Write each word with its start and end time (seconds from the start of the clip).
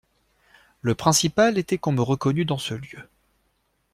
Le 0.81 0.95
principal 0.95 1.59
était 1.59 1.77
qu'on 1.77 1.91
me 1.91 2.01
reconnût 2.01 2.43
dans 2.43 2.57
ce 2.57 2.73
lieu. 2.73 3.07